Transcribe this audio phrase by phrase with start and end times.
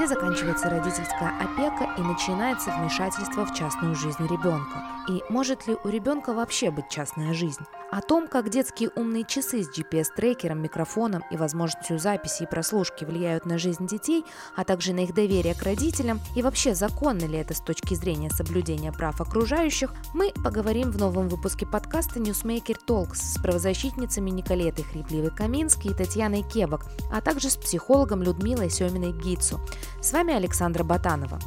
[0.00, 4.82] где заканчивается родительская опека и начинается вмешательство в частную жизнь ребенка.
[5.10, 7.62] И может ли у ребенка вообще быть частная жизнь?
[7.90, 13.44] О том, как детские умные часы с GPS-трекером, микрофоном и возможностью записи и прослушки влияют
[13.44, 14.24] на жизнь детей,
[14.56, 18.30] а также на их доверие к родителям и вообще законно ли это с точки зрения
[18.30, 25.90] соблюдения прав окружающих, мы поговорим в новом выпуске подкаста Newsmaker Talks с правозащитницами Николетой Хрипливой-Каминской
[25.90, 29.60] и Татьяной Кебок, а также с психологом Людмилой Семиной-Гицу.
[30.00, 31.38] С вами Александра Батанова.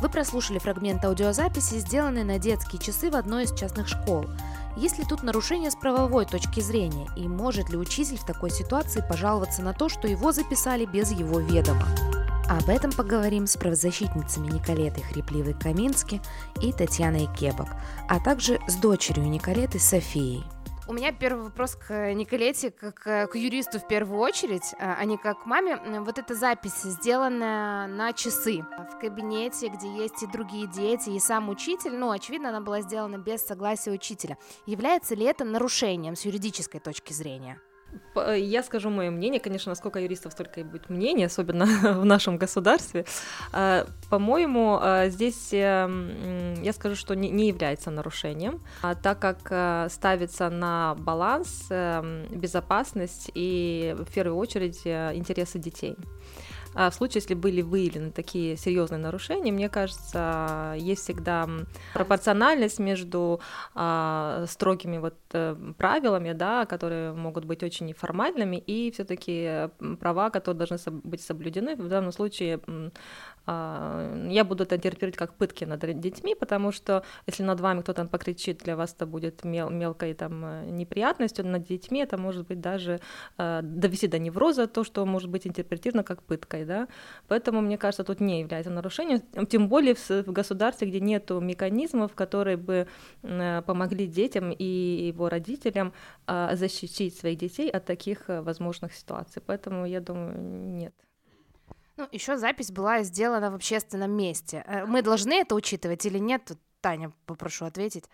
[0.00, 4.26] Вы прослушали фрагмент аудиозаписи, сделанный на детские часы в одной из частных школ.
[4.76, 9.04] Есть ли тут нарушение с правовой точки зрения, и может ли учитель в такой ситуации
[9.08, 11.86] пожаловаться на то, что его записали без его ведома?
[12.48, 16.20] Об этом поговорим с правозащитницами Николетой Хрипливой-Камински
[16.60, 17.68] и Татьяной Кебок,
[18.08, 20.44] а также с дочерью Николеты Софией.
[20.86, 25.16] У меня первый вопрос к Николете, как к юристу в первую очередь, а, а не
[25.16, 25.78] как к маме.
[26.00, 31.48] Вот эта запись, сделанная на часы в кабинете, где есть и другие дети, и сам
[31.48, 34.36] учитель, ну, очевидно, она была сделана без согласия учителя.
[34.66, 37.58] Является ли это нарушением с юридической точки зрения?
[38.16, 41.66] Э, я скажу мое мнение, конечно, насколько юристов столько и будет мнений, особенно
[42.00, 43.04] в нашем государстве.
[43.52, 49.88] А, по-моему, а, здесь эм, я скажу, что не является нарушением, а так как э,
[49.90, 55.96] ставится на баланс эм, безопасность и в первую очередь э, интересы детей.
[56.74, 61.48] А в случае, если были выявлены такие серьезные нарушения, мне кажется, есть всегда
[61.92, 63.40] пропорциональность между
[63.74, 69.68] а, строгими вот э, правилами, да, которые могут быть очень неформальными, и все-таки
[70.00, 71.76] права, которые должны быть соблюдены.
[71.76, 72.60] В данном случае
[73.46, 78.58] я буду это интерпретировать как пытки над детьми, потому что если над вами кто-то покричит,
[78.64, 83.00] для вас это будет мел мелкой там э, неприятностью, над детьми это может быть даже
[83.38, 86.88] э, довести до невроза, то, что может быть интерпретировано как пыткой да,
[87.28, 92.56] поэтому, мне кажется, тут не является нарушением, тем более в, государстве, где нет механизмов, которые
[92.56, 92.86] бы
[93.22, 94.64] э, помогли детям и
[95.08, 95.92] его родителям
[96.26, 100.94] э, защитить своих детей от таких возможных ситуаций, поэтому я думаю, нет.
[101.96, 104.64] Ну, еще запись была сделана в общественном месте.
[104.86, 106.50] Мы должны это учитывать или нет?
[106.80, 108.04] Таня, попрошу ответить.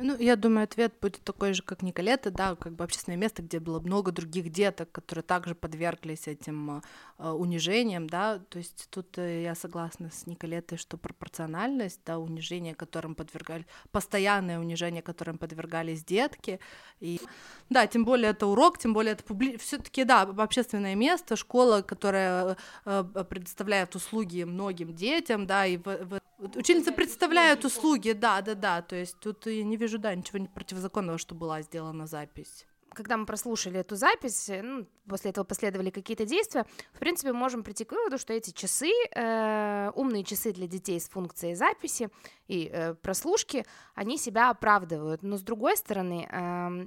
[0.00, 3.58] Ну, я думаю, ответ будет такой же, как Николета, да, как бы общественное место, где
[3.58, 6.82] было много других деток, которые также подверглись этим
[7.18, 12.76] э, унижениям, да, то есть тут э, я согласна с Николетой, что пропорциональность, да, унижение,
[12.76, 16.60] которым подвергались, постоянное унижение, которым подвергались детки,
[17.00, 17.20] и,
[17.68, 19.56] да, тем более это урок, тем более это публи...
[19.56, 25.82] все таки да, общественное место, школа, которая э, предоставляет услуги многим детям, да, и в,
[25.82, 28.82] в Ученица представляет услуги, да, да, да.
[28.82, 32.66] То есть тут я не вижу, да, ничего противозаконного, что была сделана запись.
[32.94, 37.84] Когда мы прослушали эту запись, ну, после этого последовали какие-то действия, в принципе, можем прийти
[37.84, 42.08] к выводу, что эти часы, э, умные часы для детей с функцией записи
[42.48, 45.22] и э, прослушки, они себя оправдывают.
[45.22, 46.86] Но с другой стороны, э,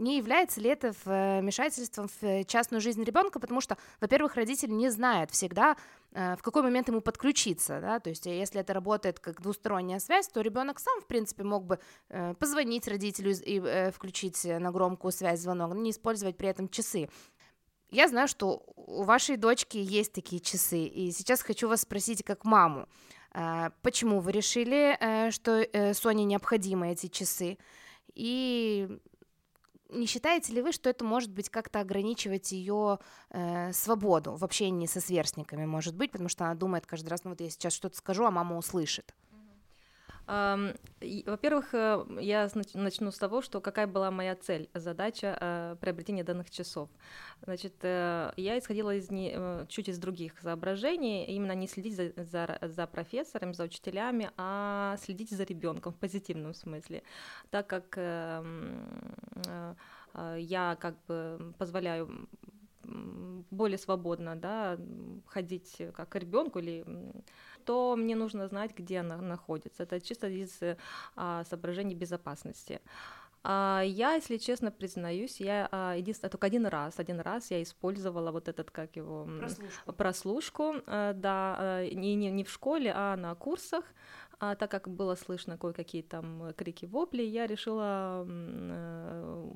[0.00, 5.30] не является ли это вмешательством в частную жизнь ребенка, потому что, во-первых, родитель не знает
[5.30, 5.76] всегда,
[6.12, 10.28] э, в какой момент ему подключиться, да, то есть если это работает как двусторонняя связь,
[10.28, 11.78] то ребенок сам, в принципе, мог бы
[12.08, 16.68] э, позвонить родителю и э, включить на громкую связь звонок, но не использовать при этом
[16.68, 17.08] часы.
[17.90, 22.44] Я знаю, что у вашей дочки есть такие часы, и сейчас хочу вас спросить как
[22.44, 22.88] маму,
[23.82, 27.58] почему вы решили, что Соне необходимы эти часы,
[28.14, 29.00] и
[29.92, 32.98] не считаете ли вы, что это может быть как-то ограничивать ее
[33.30, 37.30] э, свободу в общении со сверстниками, может быть, потому что она думает каждый раз, ну
[37.30, 39.14] вот я сейчас что-то скажу, а мама услышит?
[40.30, 46.50] Во-первых, э, я начну с того, что какая была моя цель, задача э, приобретения данных
[46.50, 46.88] часов.
[47.42, 52.58] Значит, э, я исходила из не, чуть из других соображений, именно не следить за, за,
[52.62, 57.02] за профессором, за учителями, а следить за ребенком в позитивном смысле,
[57.50, 57.96] так как
[60.36, 62.28] я как бы позволяю
[63.50, 64.78] более свободно да,
[65.26, 66.84] ходить как ребенку или
[67.64, 69.82] то мне нужно знать, где она находится.
[69.82, 70.60] Это чисто из
[71.16, 72.80] а, соображений безопасности.
[73.42, 78.32] А, я, если честно признаюсь, я а, единственное, только один раз, один раз я использовала
[78.32, 83.34] вот этот, как его, прослушку, прослушку а, да, не, не, не в школе, а на
[83.34, 83.84] курсах,
[84.40, 89.52] а так как было слышно кое-какие там крики, вопли, я решила э,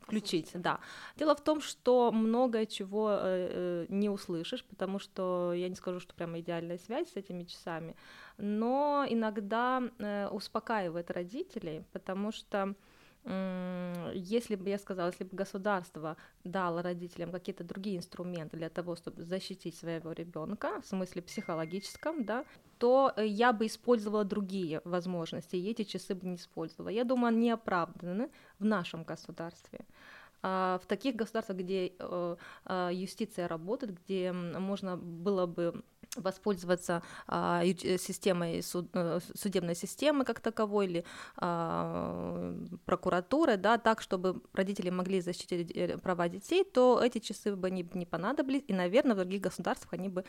[0.00, 0.80] включить, да.
[1.16, 6.00] Дело в том, что много чего э, э, не услышишь, потому что я не скажу,
[6.00, 7.94] что прямо идеальная связь с этими часами,
[8.36, 12.74] но иногда э, успокаивает родителей, потому что
[13.24, 19.22] если бы я сказала, если бы государство дало родителям какие-то другие инструменты для того, чтобы
[19.22, 22.44] защитить своего ребенка, в смысле психологическом, да,
[22.78, 26.88] то э, я бы использовала другие возможности, и эти часы бы не использовала.
[26.88, 29.80] Я думаю, они оправданы в нашем государстве.
[30.42, 35.84] А в таких государствах, где э, э, юстиция работает, где можно было бы
[36.16, 41.04] воспользоваться а, э, системой суд, э, судебной системы как таковой или
[41.36, 42.54] а,
[42.84, 47.88] прокуратуры, да, так, чтобы родители могли защитить э, права детей, то эти часы бы не,
[47.94, 50.24] не понадобились, и, наверное, в других государствах они бы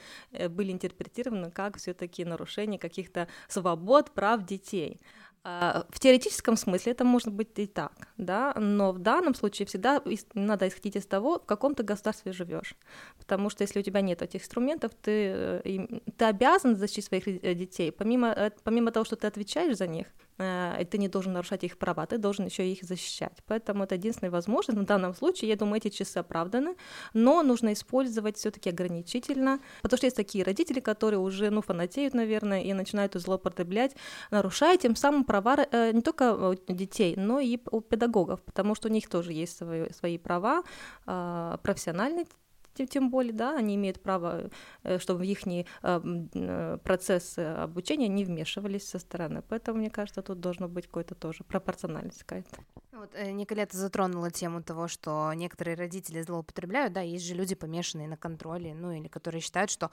[0.49, 4.99] были интерпретированы как все-таки нарушение каких-то свобод, прав детей.
[5.43, 9.99] А, в теоретическом смысле это может быть и так, да, но в данном случае всегда
[10.35, 12.75] надо исходить из того, в каком ты государстве живешь,
[13.17, 17.55] потому что если у тебя нет этих инструментов, ты, э, ты обязан защитить своих э,
[17.55, 20.05] детей, помимо, э, помимо того, что ты отвечаешь за них,
[20.37, 23.37] ты не должен нарушать их права, ты должен еще их защищать.
[23.45, 24.79] Поэтому это единственная возможность.
[24.79, 26.75] В данном случае, я думаю, эти часы оправданы,
[27.13, 32.63] но нужно использовать все-таки ограничительно, потому что есть такие родители, которые уже, ну, фанатеют, наверное,
[32.63, 33.95] и начинают злоупотреблять,
[34.31, 38.91] нарушая тем самым права э, не только детей, но и у педагогов, потому что у
[38.91, 40.63] них тоже есть свои, свои права
[41.05, 42.25] а, профессиональные
[42.73, 44.49] тем, тем более, да, они имеют право,
[44.83, 49.43] э, чтобы в их э, э, процесс обучения не вмешивались со стороны.
[49.47, 52.63] Поэтому, мне кажется, тут должно быть какой-то тоже пропорциональность какая-то.
[52.91, 58.17] Вот Николета затронула тему того, что некоторые родители злоупотребляют, да, есть же люди, помешанные на
[58.17, 59.91] контроле, ну или которые считают, что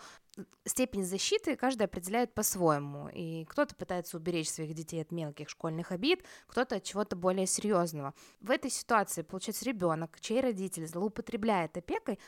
[0.66, 6.24] степень защиты каждый определяет по-своему, и кто-то пытается уберечь своих детей от мелких школьных обид,
[6.48, 8.14] кто-то от чего-то более серьезного.
[8.40, 12.18] В этой ситуации, получается, ребенок, чей родитель злоупотребляет опекой,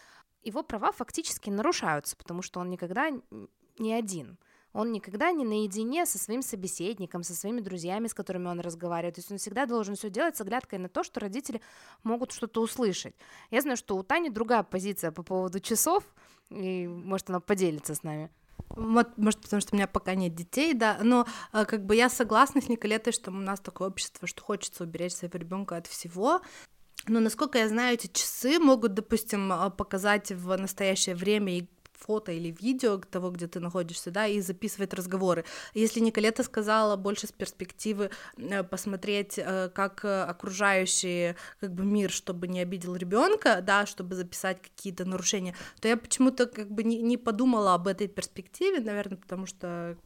[0.43, 3.11] его права фактически нарушаются, потому что он никогда
[3.79, 4.39] не один.
[4.73, 9.17] Он никогда не наедине со своим собеседником, со своими друзьями, с которыми он разговаривает.
[9.17, 11.61] То есть он всегда должен все делать с оглядкой на то, что родители
[12.05, 13.15] могут что-то услышать.
[13.51, 16.05] Я знаю, что у Тани другая позиция по поводу часов,
[16.51, 18.31] и может она поделится с нами.
[18.77, 22.61] Может, потому что у меня пока нет детей, да, но э, как бы я согласна
[22.61, 26.41] с Николетой, что у нас такое общество, что хочется уберечь своего ребенка от всего,
[27.09, 31.69] но, насколько я знаю, эти часы могут, допустим, а, показать в настоящее время и
[32.01, 35.45] фото или видео того, где ты находишься, да, и записывать разговоры.
[35.75, 42.49] Если Николета сказала больше с перспективы э, посмотреть, э, как окружающий как бы мир, чтобы
[42.49, 47.17] не обидел ребенка, да, чтобы записать какие-то нарушения, то я почему-то как бы не, не
[47.17, 49.97] подумала об этой перспективе, наверное, потому что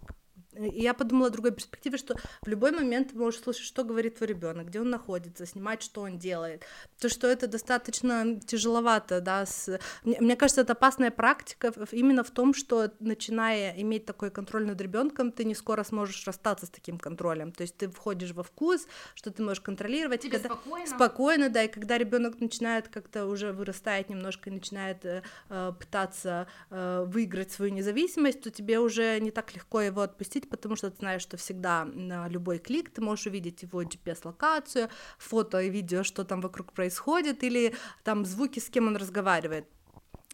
[0.56, 4.16] и я подумала о другой перспективе, что в любой момент ты можешь слышать, что говорит
[4.16, 6.64] твой ребенок, где он находится, снимать, что он делает.
[6.98, 9.46] То, что это достаточно тяжеловато, да.
[9.46, 9.78] С...
[10.04, 14.80] Мне, мне кажется, это опасная практика именно в том, что начиная иметь такой контроль над
[14.80, 17.52] ребенком, ты не скоро сможешь расстаться с таким контролем.
[17.52, 20.22] То есть ты входишь во вкус, что ты можешь контролировать.
[20.22, 20.54] Тебе когда...
[20.54, 20.86] спокойно.
[20.86, 21.62] Спокойно, да.
[21.64, 27.52] И когда ребенок начинает как-то уже вырастает немножко и начинает э, э, пытаться э, выиграть
[27.52, 31.22] свою независимость, то тебе уже не так легко его отпустить увидеть, потому что ты знаешь,
[31.22, 34.88] что всегда на любой клик ты можешь увидеть его GPS-локацию,
[35.18, 37.74] фото и видео, что там вокруг происходит, или
[38.04, 39.64] там звуки, с кем он разговаривает.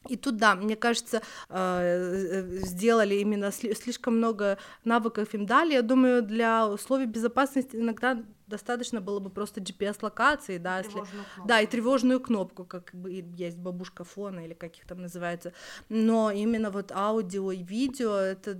[0.08, 5.74] И тут, да, мне кажется, э, сделали именно слишком много навыков им дали.
[5.74, 11.02] Я думаю, для условий безопасности иногда достаточно было бы просто GPS-локации, да, если...
[11.46, 15.52] да, и тревожную кнопку, как бы есть бабушка фона или как их там называется.
[15.90, 18.56] Но именно вот аудио и видео это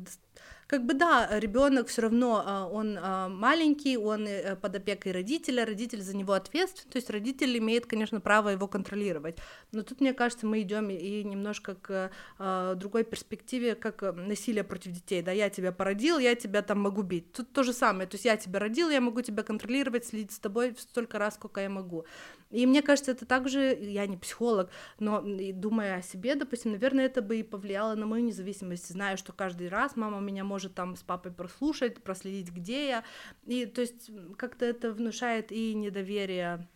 [0.71, 5.67] как бы да, ребенок все равно, а, он а, маленький, он э, под опекой родителя,
[5.67, 9.37] родитель за него ответственен, то есть родитель имеет, конечно, право его контролировать.
[9.73, 14.63] Но тут, мне кажется, мы идем и немножко к а, другой перспективе, как э, насилие
[14.63, 17.33] против детей, да, я тебя породил, я тебя там могу бить.
[17.33, 20.39] Тут то же самое, то есть я тебя родил, я могу тебя контролировать, следить с
[20.39, 22.05] тобой столько раз, сколько я могу.
[22.51, 25.23] И мне кажется, это также, я не психолог, но
[25.55, 29.69] думая о себе, допустим, наверное, это бы и повлияло на мою независимость, зная, что каждый
[29.69, 33.05] раз мама меня может там с папой прослушать, проследить, где я,
[33.47, 36.69] и то есть как-то это внушает и недоверие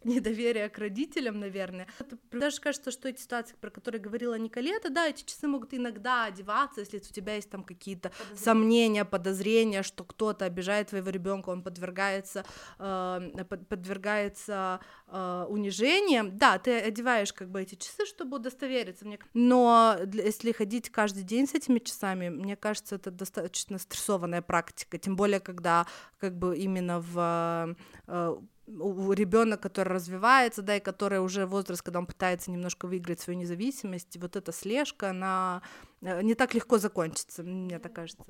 [0.04, 1.86] недоверие к родителям, наверное.
[2.32, 6.80] Даже кажется, что эти ситуации, про которые говорила Николета, да, эти часы могут иногда одеваться,
[6.80, 12.44] если у тебя есть там какие-то сомнения, подозрения, что кто-то обижает твоего ребенка, он подвергается,
[12.78, 16.36] э, подвергается э, унижением.
[16.36, 19.04] Да, ты одеваешь как бы эти часы, чтобы удостовериться.
[19.04, 19.18] Мне...
[19.34, 25.16] Но если ходить каждый день с этими часами, мне кажется, это достаточно стрессованная практика, тем
[25.16, 25.86] более, когда
[26.18, 27.76] как бы именно в
[28.06, 28.36] э,
[28.78, 33.38] у ребенок, который развивается, да, и который уже возраст, когда он пытается немножко выиграть свою
[33.38, 35.62] независимость, вот эта слежка, она
[36.00, 38.24] э, не так легко закончится, мне так кажется.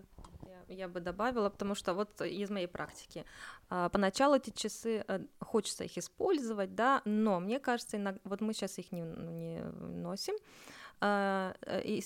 [0.69, 3.25] Я бы добавила, потому что вот из моей практики.
[3.69, 8.79] А, поначалу эти часы, э, хочется их использовать, да, но мне кажется, вот мы сейчас
[8.79, 10.35] их не, не носим,
[11.01, 12.01] а, э,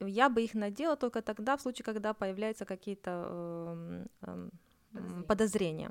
[0.00, 4.06] я бы их надела только тогда, в случае, когда появляются какие-то
[4.94, 5.90] эм, эм, подозрения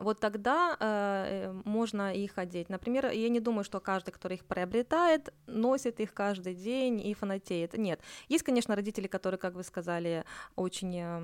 [0.00, 2.68] вот тогда э, можно их одеть.
[2.68, 7.76] Например, я не думаю, что каждый, кто их приобретает, носит их каждый день и фанатеет.
[7.78, 8.00] Нет.
[8.28, 10.24] Есть, конечно, родители, которые, как вы сказали,
[10.56, 11.20] очень э,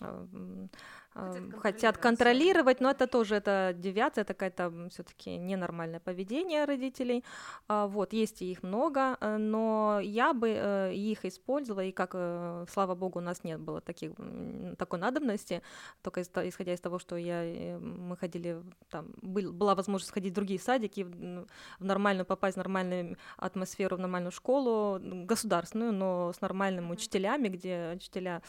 [0.00, 0.66] э,
[1.14, 7.24] хотят, хотят контролировать, но это тоже это девиация, это какая-то все-таки ненормальное поведение родителей.
[7.68, 12.64] А, вот, есть их много, э, но я бы э, их использовала, и как, э,
[12.70, 14.12] слава богу, у нас нет было таких,
[14.78, 15.62] такой надобности,
[16.02, 20.60] только исходя из того, что я, мы ходили, там, был, была возможность ходить в другие
[20.60, 21.46] садики, в,
[21.78, 28.42] нормальную, попасть в нормальную атмосферу, в нормальную школу, государственную, но с нормальными учителями, где учителя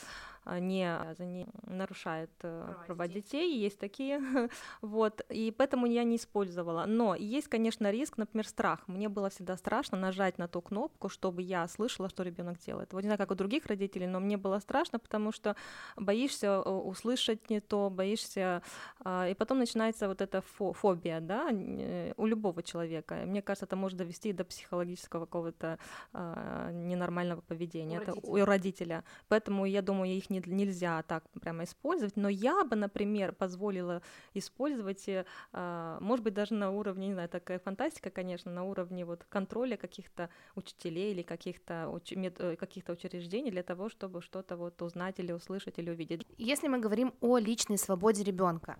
[0.46, 3.24] не, не нарушает э, права, права детей.
[3.24, 4.22] детей, есть такие,
[4.82, 6.86] вот, и поэтому я не использовала.
[6.86, 8.88] Но есть, конечно, риск, например, страх.
[8.88, 12.94] Мне было всегда страшно нажать на ту кнопку, чтобы я слышала, что ребенок делает.
[12.94, 15.56] Вот не знаю, как у других родителей, но мне было страшно, потому что
[15.96, 18.62] боишься э, услышать не то, боишься,
[19.00, 23.24] а, и потом начинается вот эта фобия, да, э, у любого человека.
[23.26, 25.80] Мне кажется, это может довести до психологического какого-то
[26.14, 28.32] а, ненормального поведения у, это родителя.
[28.32, 29.04] у родителя.
[29.28, 34.02] Поэтому я думаю, их не, нельзя так прямо использовать, но я бы, например, позволила
[34.34, 39.06] использовать, э, а, может быть, даже на уровне, не знаю, такая фантастика, конечно, на уровне
[39.06, 45.20] вот контроля каких-то учителей или каких-то э, каких-то учреждений для того, чтобы что-то вот узнать
[45.20, 46.26] или услышать или увидеть.
[46.38, 48.78] Если мы говорим о личной свободе ребенка,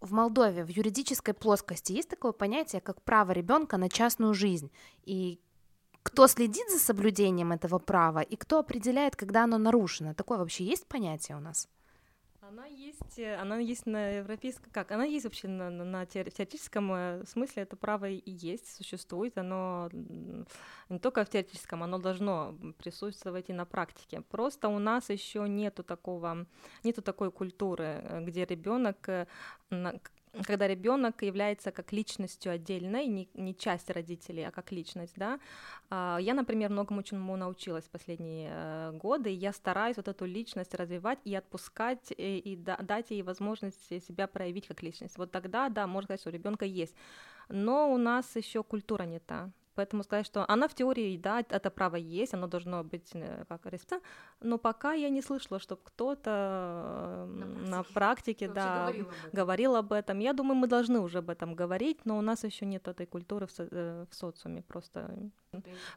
[0.00, 4.70] в Молдове в юридической плоскости есть такое понятие, как право ребенка на частную жизнь,
[5.04, 5.40] и
[6.06, 10.14] кто следит за соблюдением этого права и кто определяет, когда оно нарушено.
[10.14, 11.68] Такое вообще есть понятие у нас?
[12.40, 17.24] Она есть, э, она есть на европейском, как, она есть вообще на, на теоретическом э,
[17.26, 19.88] смысле, это право и есть, существует, оно
[20.88, 24.20] не только в теоретическом, оно должно присутствовать и на практике.
[24.20, 26.46] Просто у нас еще нету такого,
[26.84, 29.08] нету такой культуры, э, где ребенок
[30.44, 35.38] когда ребенок является как личностью отдельной, не, не часть родителей, а как личность, да.
[35.90, 40.24] А, я, например, многому чему научилась в последние э, годы, и я стараюсь вот эту
[40.24, 45.18] личность развивать и отпускать, и, и дать ей возможность себя проявить как личность.
[45.18, 46.94] Вот тогда, да, можно сказать, что у ребенка есть.
[47.48, 49.50] Но у нас еще культура не та.
[49.76, 53.66] Поэтому сказать, что она в теории, да, это право есть, оно должно быть э, как
[53.66, 54.00] респекта,
[54.40, 59.76] но пока я не слышала, чтобы кто-то э, на, на практике, да, говорил об, говорил
[59.76, 60.18] об этом.
[60.18, 63.46] Я думаю, мы должны уже об этом говорить, но у нас еще нет этой культуры
[63.46, 65.30] в, со, э, в социуме просто.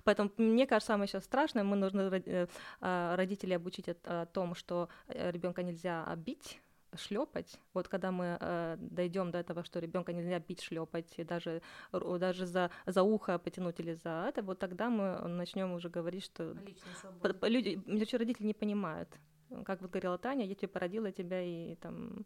[0.03, 2.47] Поэтому мне кажется, самое сейчас страшное, мы нужны
[2.79, 6.61] а, родителей обучить о, о том, что ребенка нельзя бить
[6.95, 7.59] шлепать.
[7.73, 12.45] Вот когда мы э, дойдем до этого, что ребенка нельзя бить, шлепать, и даже, даже
[12.45, 16.55] за, за ухо потянуть или за это, вот тогда мы начнем уже говорить, что
[17.43, 17.81] люди,
[18.17, 19.09] родители не понимают.
[19.65, 22.25] Как вот говорила Таня, я тебе породила тебя и там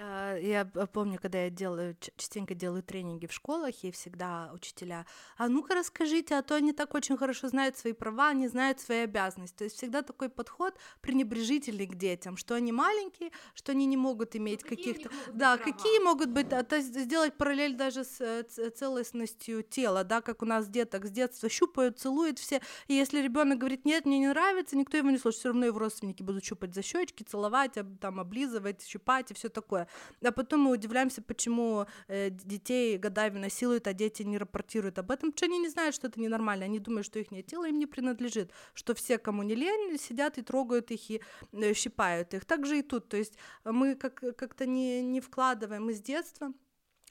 [0.00, 5.74] я помню, когда я делаю, частенько делаю тренинги в школах, и всегда учителя, а ну-ка
[5.74, 9.56] расскажите, а то они так очень хорошо знают свои права, не знают свои обязанности.
[9.58, 14.36] То есть всегда такой подход пренебрежительный к детям, что они маленькие, что они не могут
[14.36, 15.10] иметь ну, каких-то...
[15.34, 15.72] Да, права?
[15.72, 20.46] какие могут быть, а, то сделать параллель даже с э, целостностью тела, да, как у
[20.46, 24.76] нас деток с детства щупают, целуют все, и если ребенок говорит, нет, мне не нравится,
[24.76, 28.86] никто его не слушает, все равно его родственники будут щупать за щечки, целовать, там, облизывать,
[28.86, 29.88] щупать и все такое.
[30.22, 35.32] А потом мы удивляемся, почему э, детей годами насилуют, а дети не рапортируют об этом,
[35.32, 36.64] потому что они не знают, что это ненормально.
[36.64, 40.42] Они думают, что их тело им не принадлежит, что все, кому не лень, сидят и
[40.42, 41.20] трогают их и
[41.52, 42.44] э, щипают их.
[42.44, 43.08] Так же и тут.
[43.08, 46.52] То есть мы как- как-то не, не вкладываем из детства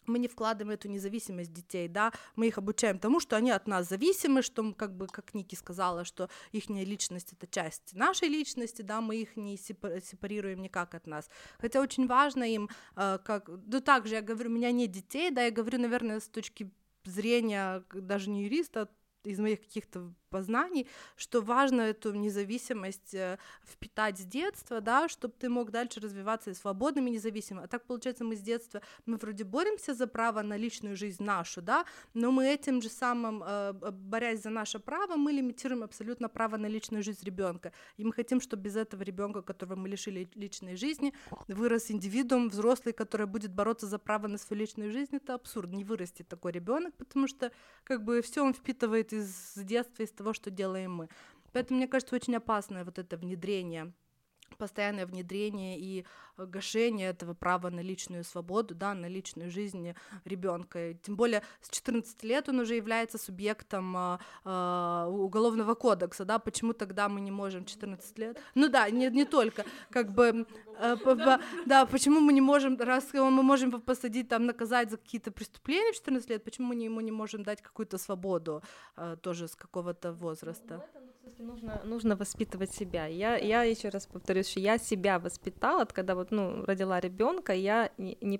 [0.09, 3.87] мы не вкладываем эту независимость детей, да, мы их обучаем тому, что они от нас
[3.87, 9.01] зависимы, что, как бы, как Ники сказала, что их личность— это часть нашей личности, да,
[9.01, 11.29] мы их не сепарируем никак от нас.
[11.59, 15.43] Хотя очень важно им, э, как, ну, также я говорю, у меня нет детей, да,
[15.43, 16.71] я говорю, наверное, с точки
[17.05, 18.89] зрения даже не юриста,
[19.23, 25.49] из моих каких-то познаний, что важно эту независимость э, впитать с детства, да, чтобы ты
[25.49, 27.63] мог дальше развиваться и свободным и независимым.
[27.63, 31.61] А так, получается, мы с детства, мы вроде боремся за право на личную жизнь нашу,
[31.61, 36.57] да, но мы этим же самым, э, борясь за наше право, мы лимитируем абсолютно право
[36.57, 37.71] на личную жизнь ребенка.
[37.97, 41.13] И мы хотим, чтобы без этого ребенка, которого мы лишили личной жизни,
[41.47, 45.15] вырос индивидуум, взрослый, который будет бороться за право на свою личную жизнь.
[45.15, 47.51] Это абсурд, не вырастет такой ребенок, потому что
[47.83, 51.09] как бы все он впитывает из детства, из того, что делаем мы.
[51.51, 53.93] Поэтому, мне кажется, очень опасное вот это внедрение
[54.57, 56.05] постоянное внедрение и
[56.45, 59.93] гашение этого права на личную свободу, да, на личную жизнь
[60.25, 60.93] ребенка.
[61.01, 67.09] Тем более с 14 лет он уже является субъектом э, уголовного кодекса, да, почему тогда
[67.09, 68.39] мы не можем 14 лет?
[68.55, 70.45] Ну да, не, не только, как бы,
[70.79, 75.91] э, да, почему мы не можем, раз мы можем посадить, там, наказать за какие-то преступления
[75.91, 78.61] в 14 лет, почему мы не, ему не можем дать какую-то свободу
[78.97, 80.85] э, тоже с какого-то возраста?
[81.37, 83.05] Ну, нужно, нужно воспитывать себя.
[83.05, 87.89] Я, я еще раз повторюсь, что я себя воспитала, когда вот, ну, родила ребенка, я
[87.97, 88.39] не, не,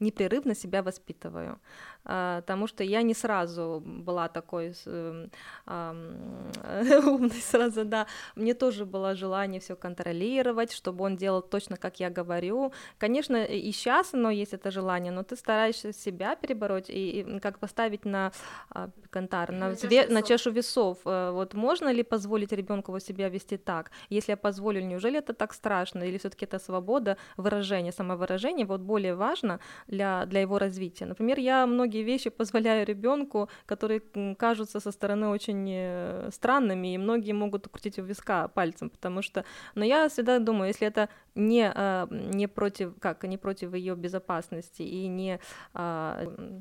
[0.00, 1.58] непрерывно себя воспитываю,
[2.02, 5.26] потому что я не сразу была такой э,
[5.66, 8.06] э, умной сразу, да.
[8.36, 12.72] Мне тоже было желание все контролировать, чтобы он делал точно, как я говорю.
[12.98, 17.58] Конечно, и сейчас оно есть это желание, но ты стараешься себя перебороть и, и как
[17.58, 18.32] поставить на
[18.70, 20.98] а, кантар, на, на, чашу, на чашу весов.
[21.04, 23.90] Э, вот можно ли позволить ребенку вот себя вести так?
[24.08, 26.04] Если я позволю, неужели это так страшно?
[26.04, 31.06] Или все-таки это свобода выражения, самовыражения вот более важно для, для его развития?
[31.06, 34.00] Например, я многие вещи позволяю ребенку, которые
[34.38, 39.44] кажутся со стороны очень э, странными, и многие могут укрутить у виска пальцем, потому что...
[39.74, 44.82] Но я всегда думаю, если это не, э, не против, как, не против ее безопасности
[44.82, 45.40] и не,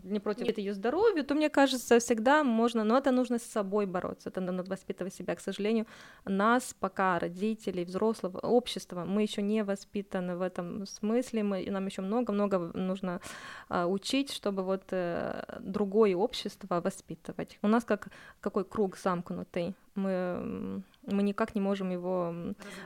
[0.04, 4.30] не против ее здоровья, то мне кажется, всегда можно, но это нужно с собой бороться,
[4.30, 5.36] это надо воспитывать себя.
[5.36, 5.86] К сожалению,
[6.26, 12.02] нас пока, родителей, взрослого, общества, мы еще не воспитаны в этом смысле, мы, нам еще
[12.02, 13.22] много-много нужно
[13.70, 15.19] а, учить, чтобы вот э,
[15.60, 17.58] другое общество воспитывать.
[17.62, 18.10] У нас как
[18.40, 22.34] какой круг замкнутый, мы мы никак не можем его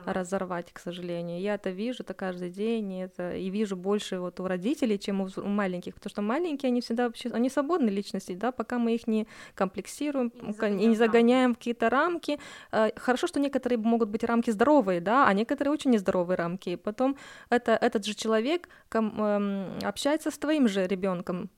[0.06, 0.16] разорвать.
[0.16, 1.42] разорвать, к сожалению.
[1.42, 5.22] Я это вижу, это каждый день, и, это, и вижу больше вот у родителей, чем
[5.22, 8.96] у, у маленьких, потому что маленькие, они всегда вообще, они свободные личности, да, пока мы
[8.96, 12.40] их не комплексируем и не загоняем, и не загоняем в какие-то рамки.
[12.72, 16.70] Э, хорошо, что некоторые могут быть рамки здоровые, да, а некоторые очень нездоровые рамки.
[16.70, 17.18] И потом
[17.50, 21.50] это, этот же человек эм, общается с твоим же ребенком,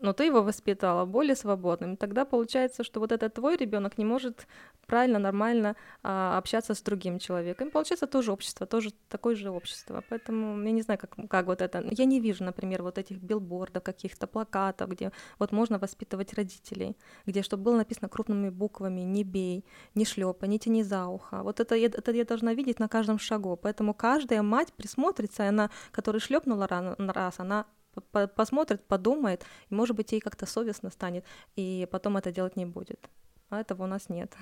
[0.00, 4.46] но ты его воспитала более свободным, тогда получается, что вот этот твой ребенок не может
[4.94, 7.70] правильно, нормально а, общаться с другим человеком.
[7.70, 10.04] получается тоже общество, тоже такое же общество.
[10.08, 11.84] Поэтому я не знаю, как, как вот это.
[11.90, 17.42] Я не вижу, например, вот этих билбордов, каких-то плакатов, где вот можно воспитывать родителей, где
[17.42, 19.64] чтобы было написано крупными буквами «не бей»,
[19.96, 21.42] «не шлепай», «не тяни за ухо».
[21.42, 23.56] Вот это, это я должна видеть на каждом шагу.
[23.56, 27.64] Поэтому каждая мать присмотрится, и она, которая шлепнула раз, она
[28.36, 31.24] посмотрит, подумает, и, может быть, ей как-то совестно станет,
[31.56, 33.10] и потом это делать не будет.
[33.50, 34.32] А этого у нас нет.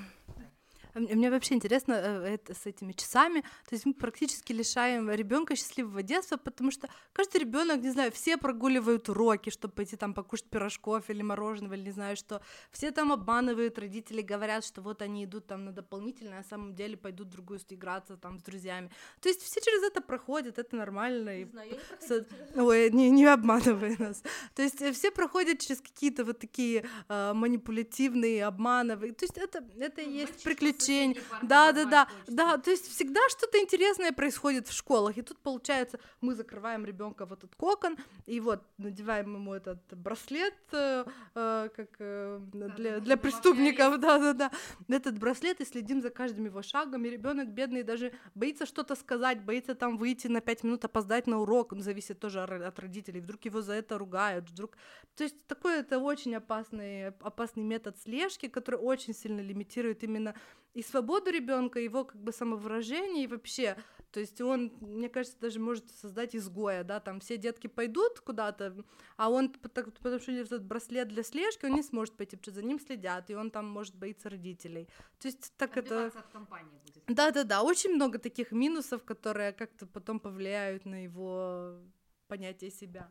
[0.94, 3.40] Мне вообще интересно э, это с этими часами.
[3.40, 8.37] То есть мы практически лишаем ребенка счастливого детства, потому что каждый ребенок, не знаю, все
[8.37, 12.42] прогуливают уроки, чтобы пойти там покушать пирожков или мороженого, или не знаю что.
[12.70, 16.74] Все там обманывают, родители говорят, что вот они идут там на дополнительное, а на самом
[16.74, 18.90] деле пойдут в другую играться там с друзьями.
[19.20, 21.38] То есть все через это проходят, это нормально.
[21.38, 24.22] Не знаю, я не Ой, не, не обманывай нас.
[24.55, 29.12] То есть все проходят через какие-то вот такие э, манипулятивные, обмановые.
[29.12, 31.21] То есть это, это ну, есть приключения приключений.
[31.42, 32.59] Да, да, да, да.
[32.59, 35.16] То есть всегда что-то интересное происходит в школах.
[35.18, 40.55] И тут получается, мы закрываем ребенка в этот кокон, и вот надеваем ему этот браслет,
[40.73, 44.51] э, э, как э, для, для преступников, да, да, да.
[44.88, 47.05] Этот браслет и следим за каждым его шагом.
[47.05, 51.40] И ребенок бедный даже боится что-то сказать, боится там выйти на пять минут, опоздать на
[51.40, 51.73] урок.
[51.73, 53.21] Он зависит тоже от родителей.
[53.21, 54.77] Вдруг его за это ругают, вдруг.
[55.16, 60.35] То есть такой это очень опасный, опасный метод слежки, который очень сильно лимитирует именно
[60.74, 63.76] и свободу ребенка, его как бы самовыражение и вообще,
[64.11, 68.85] то есть он, мне кажется, даже может создать изгоя, да, там все детки пойдут куда-то,
[69.16, 72.66] а он, потому что этот браслет для слежки, он не сможет пойти, потому что за
[72.66, 74.88] ним следят, и он там может боиться родителей.
[75.18, 76.26] То есть так Отбиваться это...
[76.26, 77.04] от компании будет.
[77.06, 81.78] Да-да-да, очень много таких минусов, которые как-то потом повлияют на его
[82.28, 83.11] понятие себя.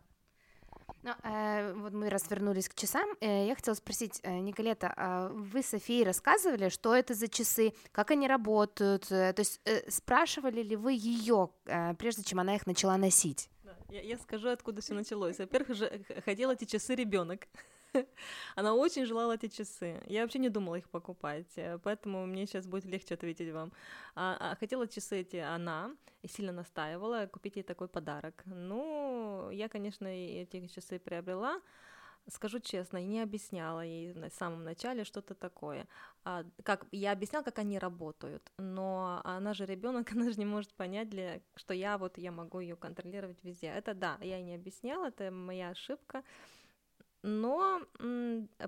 [1.03, 5.29] Ну, э, вот мы раз вернулись к часам, э, я хотела спросить, э, Николета, а
[5.29, 10.61] вы Софии рассказывали, что это за часы, как они работают, э, то есть э, спрашивали
[10.61, 13.49] ли вы ее, э, прежде чем она их начала носить?
[13.89, 15.39] Я, я скажу, откуда все началось.
[15.39, 17.47] Во-первых, же хотел эти часы ребенок.
[18.55, 20.01] Она очень желала эти часы.
[20.07, 23.71] Я вообще не думала их покупать, э, поэтому мне сейчас будет легче ответить вам.
[24.15, 28.43] А, а хотела часы эти она и сильно настаивала купить ей такой подарок.
[28.45, 31.61] Ну, я, конечно, эти часы приобрела.
[32.27, 35.87] Скажу честно, и не объясняла ей на самом начале что-то такое.
[36.23, 40.71] А, как я объясняла, как они работают, но она же ребенок, она же не может
[40.73, 43.67] понять, для, что я вот я могу ее контролировать везде.
[43.67, 46.23] Это да, я не объясняла, это моя ошибка.
[47.23, 47.81] Но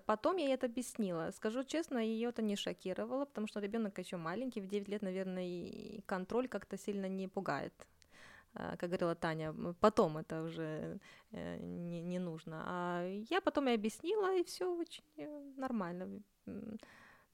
[0.05, 1.31] потом я ей это объяснила.
[1.31, 5.45] Скажу честно, ее это не шокировало, потому что ребенок еще маленький, в 9 лет, наверное,
[5.45, 7.73] и контроль как-то сильно не пугает.
[8.55, 10.99] А, как говорила Таня, потом это уже
[11.31, 12.63] э, не, не нужно.
[12.65, 16.21] А я потом и объяснила, и все очень э, нормально.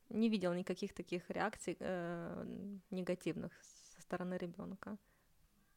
[0.10, 2.46] Не видела никаких таких реакций э,
[2.92, 3.52] негативных
[3.96, 4.98] со стороны ребенка.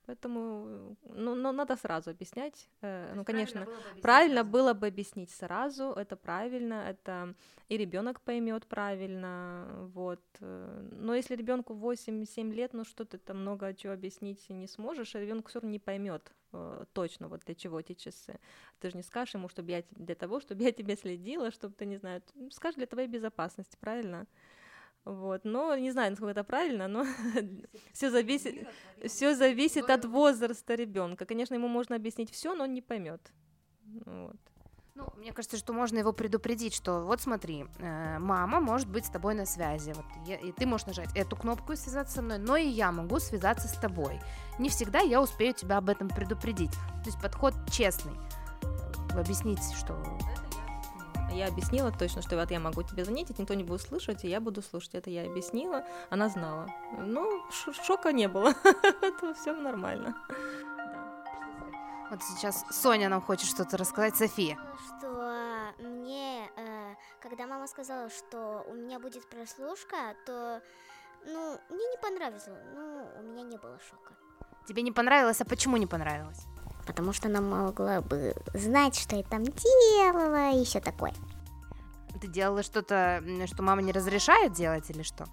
[0.06, 2.68] Поэтому, ну, но надо сразу объяснять.
[2.80, 5.92] Э, ну, конечно, правильно, было бы, правильно было бы объяснить сразу.
[5.92, 7.34] Это правильно, это
[7.68, 10.20] и ребенок поймет правильно, вот.
[10.40, 15.14] Э, но если ребенку 8-7 лет, ну что ты там много чего объяснить не сможешь,
[15.14, 18.40] а ребенок все равно не поймет э, точно вот для чего эти часы.
[18.80, 21.86] Ты же не скажешь ему, чтобы я для того, чтобы я тебе следила, чтобы ты
[21.86, 24.26] не знаю, скажешь для твоей безопасности, правильно?
[25.04, 27.04] Вот, но не знаю, насколько это правильно, но
[27.92, 28.68] все зависит,
[29.04, 31.24] все зависит от возраста ребенка.
[31.24, 33.32] Конечно, ему можно объяснить все, но он не поймет.
[34.06, 34.36] Вот.
[34.94, 39.10] Ну, мне кажется, что можно его предупредить, что вот смотри, э, мама может быть с
[39.10, 42.36] тобой на связи, вот, я, и ты можешь нажать эту кнопку и связаться со мной,
[42.36, 44.20] но и я могу связаться с тобой.
[44.58, 46.72] Не всегда я успею тебя об этом предупредить.
[46.72, 48.12] То есть подход честный,
[49.16, 49.94] объяснить, что
[51.32, 54.28] я объяснила точно, что вот я могу тебе звонить, и никто не будет слышать, и
[54.28, 54.94] я буду слушать.
[54.94, 56.68] Это я объяснила, она знала.
[56.98, 57.42] Ну,
[57.86, 58.54] шока не было.
[59.02, 60.14] Это все нормально.
[62.10, 64.58] Вот сейчас Соня нам хочет что-то рассказать, София.
[64.86, 70.60] Что мне, э, когда мама сказала, что у меня будет прослушка, то,
[71.24, 74.12] ну, мне не понравилось, ну, у меня не было шока.
[74.68, 76.46] Тебе не понравилось, а почему не понравилось?
[76.86, 81.12] Потому что она могла бы знать, что я там делала и все такое.
[82.20, 85.26] Ты делала что-то, что мама не разрешает делать или что?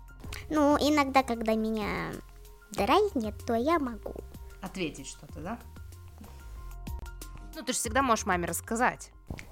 [0.49, 2.12] Ну, иногда, когда меня
[2.71, 4.13] дразнят, то я могу.
[4.62, 5.59] Ответить что-то, да?
[7.55, 9.12] Ну, ты же всегда можешь маме рассказать.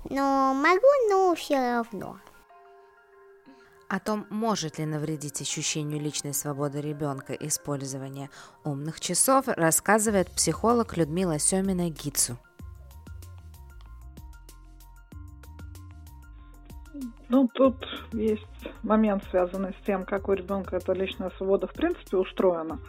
[0.10, 2.20] Ну, могу, но все равно.
[3.90, 8.30] О том, может ли навредить ощущению личной свободы ребенка использование
[8.66, 12.38] умных часов, рассказывает психолог Людмила Семина Гицу.
[17.30, 17.76] Ну, тут
[18.12, 18.44] есть
[18.84, 22.80] момент, связанный с тем, как у ребенка эта личная свобода в принципе устроена.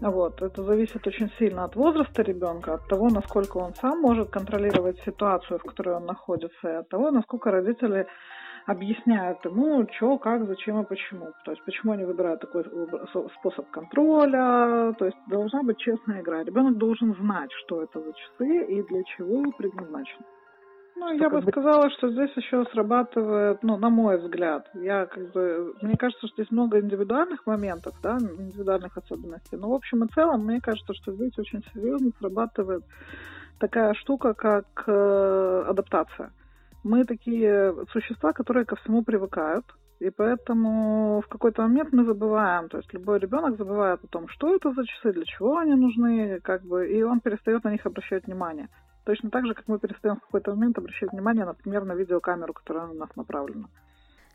[0.00, 0.40] Вот.
[0.40, 5.58] Это зависит очень сильно от возраста ребенка, от того, насколько он сам может контролировать ситуацию,
[5.58, 8.06] в которой он находится, и от того, насколько родители
[8.66, 11.32] объясняют ему, что, как, зачем и почему.
[11.44, 12.64] То есть, почему они выбирают такой
[13.38, 14.92] способ контроля.
[14.98, 16.42] То есть, должна быть честная игра.
[16.42, 20.26] Ребенок должен знать, что это за часы и для чего предназначены.
[20.98, 25.74] Ну, я бы сказала, что здесь еще срабатывает, ну, на мой взгляд, я как бы,
[25.82, 29.58] мне кажется, что здесь много индивидуальных моментов, да, индивидуальных особенностей.
[29.58, 32.82] Но в общем и целом, мне кажется, что здесь очень серьезно срабатывает
[33.58, 36.32] такая штука, как э, адаптация
[36.86, 39.66] мы такие существа, которые ко всему привыкают,
[39.98, 44.54] и поэтому в какой-то момент мы забываем, то есть любой ребенок забывает о том, что
[44.54, 48.26] это за часы, для чего они нужны, как бы, и он перестает на них обращать
[48.26, 48.68] внимание.
[49.04, 52.86] Точно так же, как мы перестаем в какой-то момент обращать внимание, например, на видеокамеру, которая
[52.86, 53.68] на нас направлена.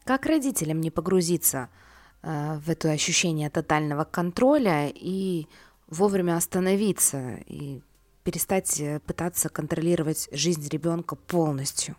[0.04, 1.70] Как родителям не погрузиться
[2.24, 5.48] э, в это ощущение тотального контроля и
[5.88, 7.82] вовремя остановиться и
[8.24, 11.96] перестать э, пытаться контролировать жизнь ребенка полностью?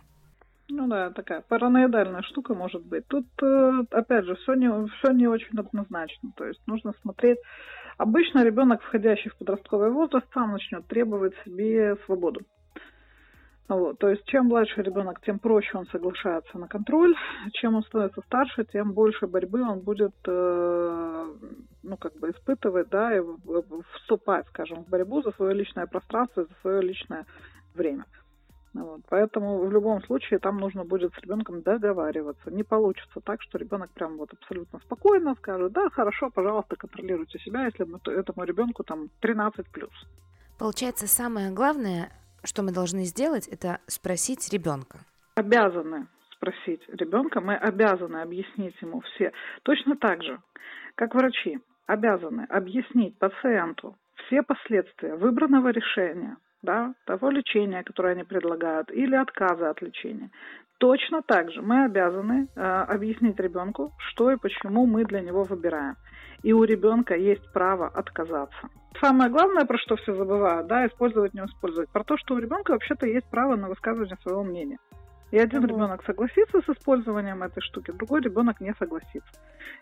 [0.75, 3.07] Ну да, такая параноидальная штука может быть.
[3.07, 6.31] Тут, э, опять же, все не, все не очень однозначно.
[6.35, 7.37] То есть нужно смотреть.
[7.99, 12.41] Обычно ребенок, входящий в подростковый возраст, сам начнет требовать себе свободу.
[13.69, 13.99] Вот.
[13.99, 17.13] То есть чем младше ребенок, тем проще он соглашается на контроль.
[17.51, 21.25] Чем он становится старше, тем больше борьбы он будет э,
[21.83, 23.21] ну, как бы испытывать, да, и
[23.93, 27.27] вступать, скажем, в борьбу за свое личное пространство, за свое личное
[27.75, 28.05] время.
[28.73, 29.01] Вот.
[29.09, 32.49] Поэтому в любом случае там нужно будет с ребенком договариваться.
[32.49, 37.65] Не получится так, что ребенок прям вот абсолютно спокойно скажет, да, хорошо, пожалуйста, контролируйте себя,
[37.65, 37.85] если
[38.19, 39.91] этому ребенку там 13 плюс.
[40.57, 42.09] Получается, самое главное
[42.43, 44.99] что мы должны сделать, это спросить ребенка.
[45.35, 49.31] Обязаны спросить ребенка, мы обязаны объяснить ему все.
[49.63, 50.39] Точно так же,
[50.95, 58.89] как врачи обязаны объяснить пациенту все последствия выбранного решения, да, того лечения, которое они предлагают,
[58.89, 60.31] или отказа от лечения.
[60.79, 65.95] Точно так же мы обязаны э, объяснить ребенку, что и почему мы для него выбираем.
[66.41, 68.69] И у ребенка есть право отказаться.
[68.99, 72.71] Самое главное, про что все забывают, да, использовать, не использовать, про то, что у ребенка
[72.71, 74.77] вообще-то есть право на высказывание своего мнения.
[75.31, 79.31] И один ребенок согласится с использованием этой штуки, другой ребенок не согласится.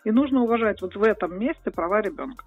[0.04, 2.44] И нужно уважать вот в этом месте права ребенка.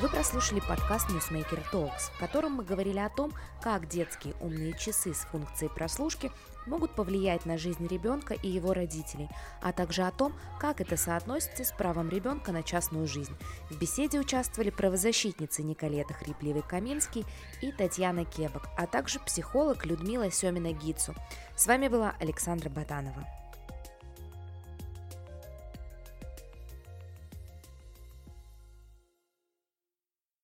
[0.00, 5.12] Вы прослушали подкаст Newsmaker Talks, в котором мы говорили о том, как детские умные часы
[5.12, 6.30] с функцией прослушки
[6.66, 9.28] могут повлиять на жизнь ребенка и его родителей,
[9.60, 13.34] а также о том, как это соотносится с правом ребенка на частную жизнь.
[13.70, 17.26] В беседе участвовали правозащитницы Николета Хрипливый-Каминский
[17.60, 21.16] и Татьяна Кебок, а также психолог Людмила Семина-Гицу.
[21.56, 23.26] С вами была Александра Батанова.